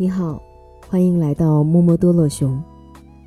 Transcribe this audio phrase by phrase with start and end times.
[0.00, 0.42] 你好，
[0.88, 2.58] 欢迎来到摸摸多乐熊。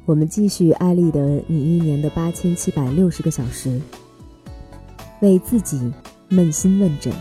[0.06, 3.80] 我们继续艾丽的你一年的八千七百六十个小时，
[5.22, 5.94] 为自己
[6.32, 7.14] 扪心问诊。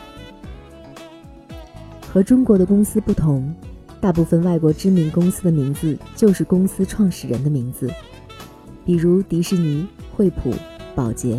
[2.00, 3.54] 和中国的公司不同，
[4.00, 7.90] 大部分外国知名公司的名字就是公司创始人的名字，
[8.86, 10.50] 比如迪士尼、惠普、
[10.94, 11.38] 宝洁。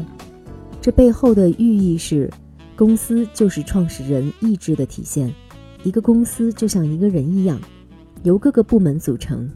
[0.80, 2.30] 这背后的寓意是，
[2.75, 5.34] 公司就是创始人意志的体现。
[5.82, 7.60] 一个公司就像一个人一样，
[8.23, 9.50] 由各个部门组成。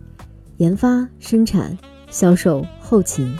[0.57, 1.77] 研发、生产、
[2.09, 3.33] 销售、后勤。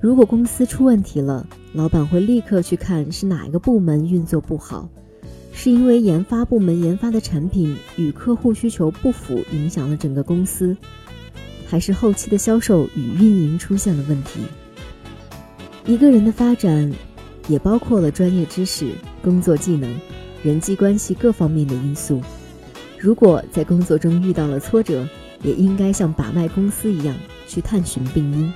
[0.00, 4.88] 如果公司出问题了，老板会立刻去看是哪一个部门运作不好，
[5.52, 10.76] 是因为研发部门研发的产品与客户需求不符，影响了整个公司，
[11.66, 14.40] 还是后期的销售与运营出现了问题？
[15.86, 16.92] 一个人的发展，
[17.48, 19.92] 也包括了专业知识、工作技能、
[20.42, 22.20] 人际关系各方面的因素。
[23.00, 25.06] 如果在工作中遇到了挫折，
[25.42, 27.14] 也应该像把脉公司一样
[27.46, 28.52] 去探寻病因。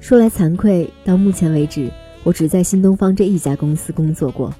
[0.00, 1.90] 说来惭愧，到目前为止，
[2.24, 4.52] 我只在新东方这一家公司工作过，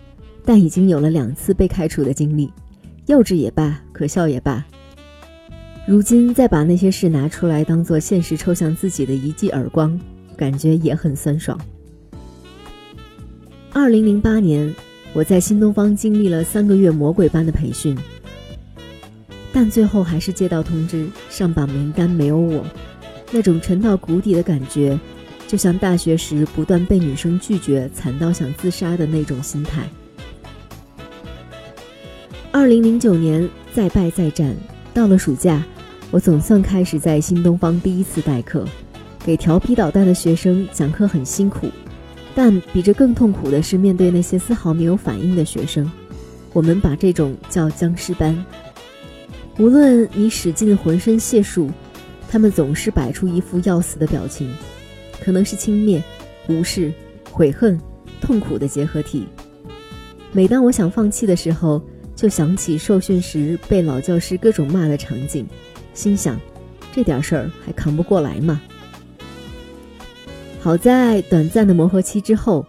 [0.45, 2.53] 但已经有了两次被开除的经历，
[3.06, 4.64] 幼稚也罢，可笑也罢。
[5.86, 9.98] 如今再把那些事拿出来当做现实抽象自己的一记耳光，
[10.36, 11.59] 感觉也很酸爽。
[13.73, 14.73] 二零零八年，
[15.12, 17.97] 我在新东方经历了三个月魔鬼般的培训。
[19.52, 22.64] 但最后还是接到通知，上榜名单没有我，
[23.33, 24.98] 那种沉到谷底的感觉，
[25.48, 29.83] 就像大学时不断被女生拒绝，惨到想自杀的那种心态。
[32.52, 34.55] 二零零九年再败再战，
[34.95, 35.64] 到了暑假，
[36.12, 38.64] 我总算开始在新东方第一次代课，
[39.24, 41.69] 给调皮捣蛋的学生讲课很辛苦，
[42.34, 45.91] 但比这更痛苦的是面对那些丝毫没有反应的学生，
[46.53, 48.45] 我们把这种叫僵尸班。
[49.59, 51.70] 无论你使尽浑身解数，
[52.31, 54.51] 他们总是摆出一副要死的表情，
[55.20, 56.01] 可能是轻蔑、
[56.48, 56.92] 无视、
[57.30, 57.79] 悔恨、
[58.20, 59.27] 痛苦的结合体。
[60.33, 61.83] 每当我想放弃的时候，
[62.14, 65.47] 就想起受训时被老教师各种骂的场景，
[65.92, 66.41] 心想：
[66.92, 68.62] 这点事儿还扛不过来吗？
[70.63, 72.67] 好在短暂的磨合期之后，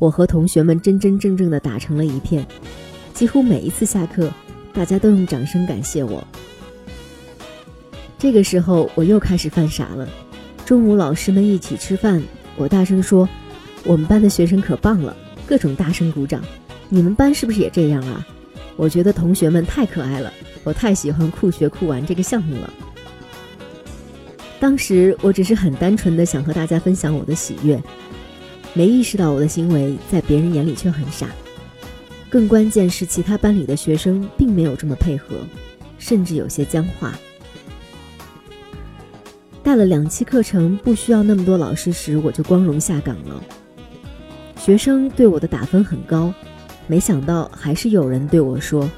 [0.00, 2.44] 我和同学们真真正正的打成了一片，
[3.14, 4.28] 几乎每一次下课。
[4.72, 6.22] 大家都用掌声感谢我。
[8.18, 10.08] 这个时候，我又开始犯傻了。
[10.64, 12.20] 中午老师们一起吃饭，
[12.56, 13.28] 我大声说
[13.84, 15.16] ：“我们班的学生可棒了！”
[15.46, 16.42] 各种大声鼓掌。
[16.88, 18.26] 你们班是不是也这样啊？
[18.76, 20.32] 我觉得同学们太可爱了，
[20.64, 22.72] 我太喜欢酷学酷玩这个项目了。
[24.60, 27.80] 当时我只是很单纯的想和大家分享我的喜悦，
[28.74, 31.28] 没意识到我的行为在别人眼里却很傻。
[32.28, 35.36] 更关键是，其他班里的学生并没有这么配合，
[35.98, 37.18] 甚至有些僵化。
[39.62, 43.42] 带了两期课程，不需要那么多老师时，我就光荣下岗了。
[44.56, 46.34] 学生对我的打分很高，
[46.86, 48.90] 没想到还是有人对我说：“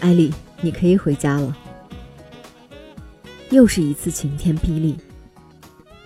[0.00, 1.56] 艾丽，你可以回家了。”
[3.52, 4.96] 又是一次晴天霹雳。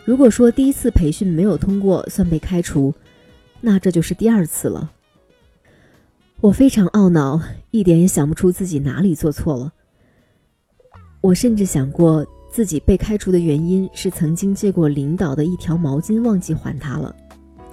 [0.04, 2.92] 如果说第一次培训没有通过算被开除，
[3.60, 4.90] 那这就是第二次了。
[6.40, 7.40] 我非常懊恼，
[7.70, 9.72] 一点也想不出自己哪里做错了。
[11.20, 17.14] 我甚至想过，自己被开除的原因是曾经借过领导的一条毛巾忘记还他了，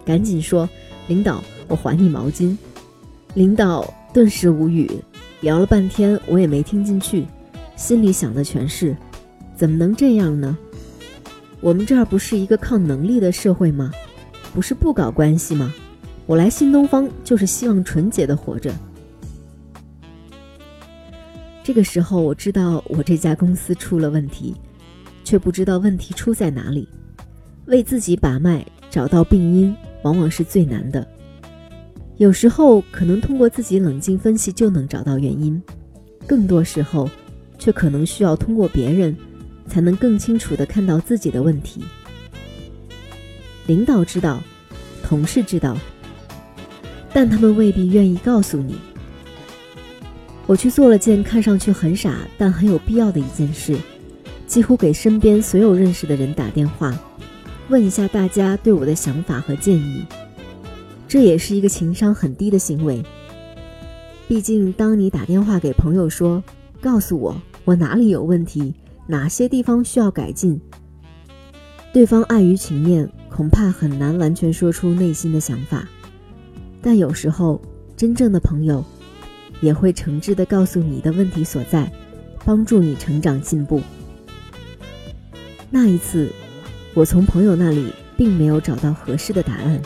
[0.05, 0.69] 赶紧说
[1.07, 2.55] ：“领导，我还你毛巾。”
[3.35, 4.90] 领导顿时无语，
[5.41, 7.25] 聊了半天我也没听进去，
[7.75, 8.95] 心里想的全是：
[9.56, 10.58] 怎么能这样呢？
[11.62, 13.91] 我们这儿不是一个靠能力的社会吗？
[14.53, 15.74] 不是不搞关系吗？
[16.25, 18.74] 我来新东方就是希望纯洁的活着。
[21.64, 24.53] 这个时候，我知道我这家公司出了问题，
[25.24, 26.88] 却不知道问题出在哪里。
[27.66, 31.08] 为自己把脉，找到病因，往往是最难的。
[32.18, 35.61] 有时候可能通过自己冷静分析就能找到原因，
[36.28, 37.09] 更多时候，
[37.58, 39.16] 却可能需要通过别人，
[39.67, 41.83] 才能更清楚的看到自己的问题。
[43.65, 44.41] 领导知道，
[45.03, 45.77] 同事知道。
[47.13, 48.75] 但他们未必愿意告诉你。
[50.45, 53.77] 我去做了件看上去很傻但很有必要的一件事，
[54.47, 56.93] 几乎给身边所有认识的人打电话，
[57.69, 60.03] 问一下大家对我的想法和建议。
[61.07, 63.01] 这也是一个情商很低的行为。
[64.27, 66.43] 毕竟，当你打电话给朋友说
[66.81, 68.73] “告诉我我哪里有问题，
[69.08, 70.59] 哪些地方需要改进”，
[71.94, 75.88] 对方碍于情面，恐怕很难完全说出内心的想法。
[76.82, 77.61] 但有时候，
[77.96, 78.84] 真正的朋友
[79.61, 81.91] 也会诚挚地告诉你的问题所在，
[82.44, 83.82] 帮助你成长进步。
[85.70, 86.29] 那一次，
[86.94, 89.82] 我从朋友那里并没有找到合适的答案。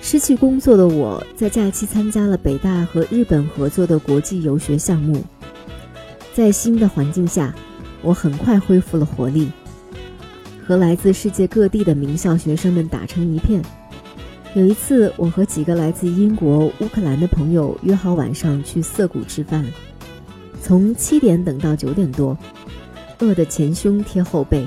[0.00, 5.22] 失去工作的我在假期参加了北大和日本合作的国际游学项目，
[6.34, 7.54] 在新的环境下，
[8.02, 9.50] 我很快恢复了活力，
[10.64, 13.60] 和来自世界各地的名校学生们打成一片。
[14.54, 19.64] 有一次，我和几个来自英国、乌克兰的朋友约好晚上去涩谷吃饭，
[20.62, 22.36] 从七点等到九点多，
[23.18, 24.66] 饿得前胸贴后背，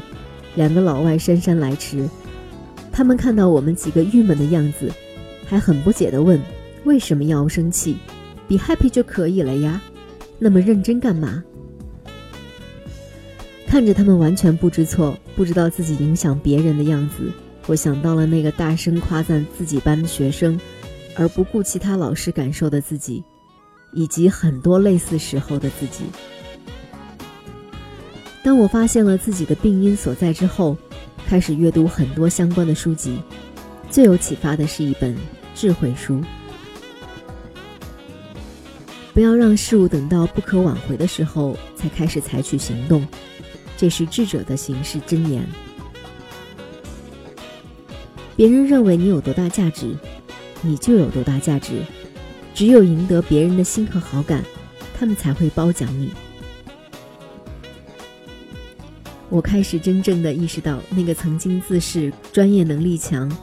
[0.56, 2.08] 两个老外姗姗来迟。
[2.92, 4.92] 他们看到我们几个郁闷的样子，
[5.48, 6.40] 还很不解地问
[6.86, 7.98] ：“为什么要生气
[8.48, 9.82] ？Be happy 就可以了呀，
[10.40, 11.44] 那么认真干嘛？”
[13.74, 17.32] 看着他们完全不知错，不知道自己影响别人的样子。
[17.66, 20.60] 我想到了那个大声夸赞自己班的学生，
[21.16, 23.24] 而不顾其他老师感受的自己，
[23.92, 26.04] 以及很多类似时候的自己。
[28.44, 30.78] 当我发现了自己的病因所在之后，
[31.26, 33.18] 开始阅读很多相关的书籍，
[33.90, 35.18] 最有启发的是一本
[35.56, 36.22] 智慧书。
[39.16, 43.04] 不要让事物等到不可挽回的时候才开始采取行动，
[43.78, 45.46] 这是智者的行事箴言。
[48.36, 49.96] 别人认为你有多大价值，
[50.62, 51.82] 你就有多大价值。
[52.56, 54.44] 只有赢得别人的心和好感，
[54.96, 56.12] 他们才会褒奖你。
[59.30, 63.36] 我开始真正的意识到，那个曾经自视专业能力强、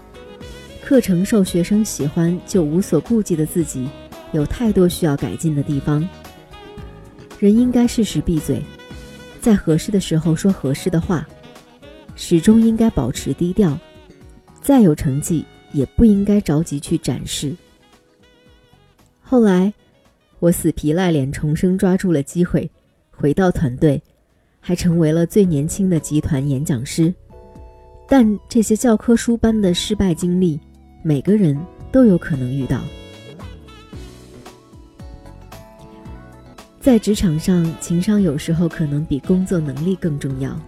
[0.81, 3.89] 课程受学生喜欢就无所顾忌的自己，
[4.31, 6.09] 有太多需要改进的地方。
[7.41, 8.63] 人应该适时闭嘴，
[9.41, 11.27] 在合适的时候说合适的话，
[12.15, 13.77] 始终应该保持低调。
[14.61, 17.57] 再有成绩，也不应该着急去展示。
[19.23, 19.73] 后来，
[20.39, 22.71] 我死皮赖脸重生，抓住了机会，
[23.11, 24.01] 回到团队，
[24.61, 27.13] 还成为了最年轻的集团演讲师。
[28.07, 30.61] 但这些教科书般的失败经历，
[31.03, 31.59] 每个人
[31.91, 32.81] 都有可能遇到。
[36.81, 40.59] 在职场上，情商有时候可能比工作能力更重要。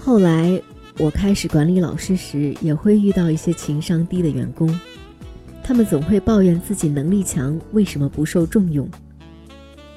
[0.00, 0.62] 后来。
[1.00, 4.68] 我开始管理老师时，也会遇到一些情商低的员工，
[5.62, 8.88] 他们总会抱怨自己能力强，为什么不受重用？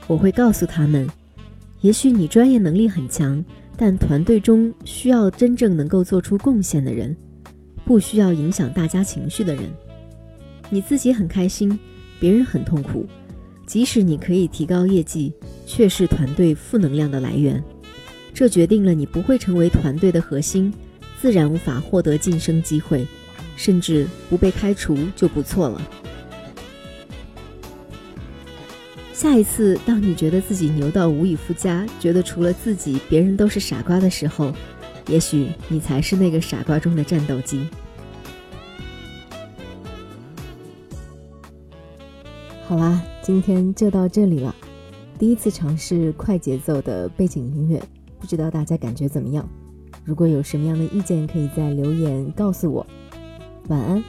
[0.06, 1.10] 我会告诉他们，
[1.80, 3.44] 也许你专业能力很强，
[3.76, 7.18] 但团队中需要真正能够做出贡献的人，
[7.84, 9.64] 不需要影响大家情绪的人。
[10.70, 11.80] 你自己很开心，
[12.20, 13.08] 别人很痛苦，
[13.72, 15.32] 即使你可以提高业绩，
[15.66, 17.64] 却是团队负能量的来源，
[18.34, 20.74] 这决定了你不会成为团队的核心。
[21.22, 23.08] 自然无法获得晋升机会，
[23.56, 25.82] 甚至不被开除就不错了。
[29.14, 34.54] 下一次，当你觉得自己牛到无以复加，觉得除了自己别人都是傻瓜的时候，
[35.08, 37.66] 也许你才是那个傻瓜中的战斗机。
[42.68, 44.56] 好啦，今天就到这里了。
[45.20, 47.82] 第一次尝试快节奏的背景音乐，
[48.20, 49.48] 不知道大家感觉怎么样？
[50.04, 52.86] 如果有什么样的意见，可以在留言告诉我。
[53.68, 54.04] 晚安。